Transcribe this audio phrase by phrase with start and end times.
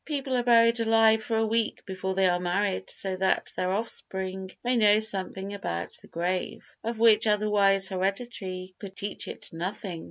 [0.03, 4.49] People are buried alive for a week before they are married so that their offspring
[4.63, 9.99] may know something about the grave, of which, otherwise, heredity could teach it nothing.